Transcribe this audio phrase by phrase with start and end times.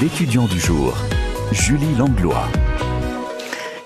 [0.00, 0.94] L'étudiant du jour,
[1.52, 2.48] Julie Langlois.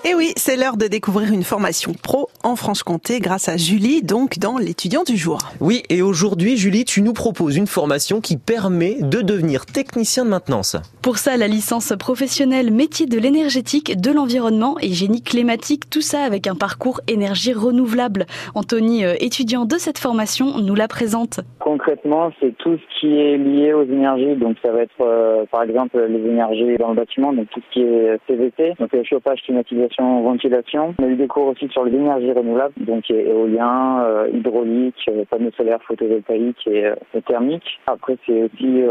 [0.05, 4.39] Et oui, c'est l'heure de découvrir une formation pro en Franche-Comté grâce à Julie, donc
[4.39, 5.39] dans l'étudiant du jour.
[5.59, 10.29] Oui, et aujourd'hui, Julie, tu nous proposes une formation qui permet de devenir technicien de
[10.29, 10.77] maintenance.
[11.01, 16.23] Pour ça, la licence professionnelle métier de l'énergétique, de l'environnement et génie climatique, tout ça
[16.23, 18.25] avec un parcours énergie renouvelable.
[18.53, 21.41] Anthony, euh, étudiant de cette formation, nous la présente.
[21.75, 24.37] Concrètement, c'est tout ce qui est lié aux énergies.
[24.37, 27.73] Donc, ça va être, euh, par exemple, les énergies dans le bâtiment, donc tout ce
[27.73, 30.95] qui est CVT, donc le chauffage, climatisation ventilation.
[30.97, 35.25] On a eu des cours aussi sur les énergies renouvelables, donc éolien, euh, hydraulique, euh,
[35.29, 37.81] panneaux solaires photovoltaïques et, euh, et thermiques.
[37.87, 38.83] Après, c'est aussi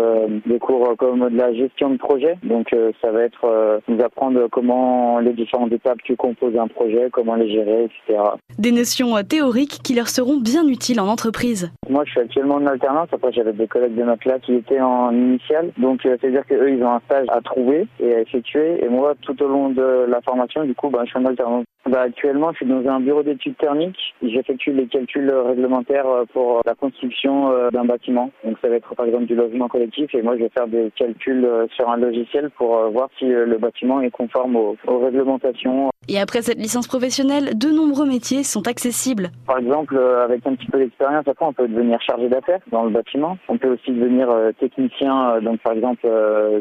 [0.45, 2.37] des cours comme de la gestion de projet.
[2.43, 2.69] Donc,
[3.01, 7.51] ça va être nous apprendre comment les différentes étapes qui composent un projet, comment les
[7.51, 8.23] gérer, etc.
[8.59, 11.73] Des notions théoriques qui leur seront bien utiles en entreprise.
[11.89, 13.09] Moi, je suis actuellement en alternance.
[13.13, 15.71] Après, j'avais des collègues de notre là qui étaient en initiale.
[15.79, 18.85] Donc, c'est-à-dire qu'eux, ils ont un stage à trouver et à effectuer.
[18.85, 21.65] Et moi, tout au long de la formation, du coup, bah, je suis en alternance.
[21.89, 24.15] Bah, actuellement, je suis dans un bureau d'études thermiques.
[24.23, 28.31] J'effectue les calculs réglementaires euh, pour la construction euh, d'un bâtiment.
[28.43, 30.15] Donc, ça va être par exemple du logement collectif.
[30.15, 33.59] Et moi, je vais faire des calculs euh, sur un logiciel pour voir si le
[33.59, 35.91] bâtiment est conforme aux, réglementations.
[36.09, 39.31] Et après cette licence professionnelle, de nombreux métiers sont accessibles.
[39.47, 42.91] Par exemple, avec un petit peu d'expérience, après, on peut devenir chargé d'affaires dans le
[42.91, 43.39] bâtiment.
[43.49, 45.41] On peut aussi devenir technicien.
[45.41, 46.07] Donc, par exemple,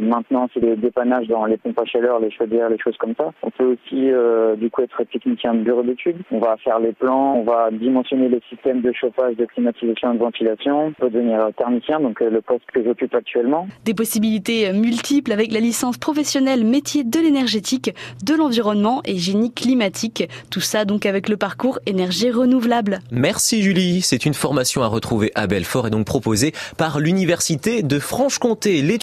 [0.02, 3.32] maintenant, c'est des dépannages dans les pompes à chaleur, les chaudières, les choses comme ça.
[3.42, 6.18] On peut aussi euh, du coup être technicien de bureau d'études.
[6.32, 10.16] On va faire les plans, on va dimensionner les systèmes de chauffage, de climatisation et
[10.16, 10.88] de ventilation.
[10.88, 13.68] On peut devenir thermicien, donc euh, le poste que j'occupe actuellement.
[13.86, 17.94] Des possibilités multiples avec la licence professionnelle métier de l'énergétique,
[18.26, 19.18] de l'environnement et
[19.52, 20.30] climatique.
[20.52, 23.00] Tout ça donc avec le parcours énergie renouvelable.
[23.12, 24.02] Merci Julie.
[24.02, 28.84] C'est une formation à retrouver à Belfort et donc proposée par l'Université de Franche-Comté.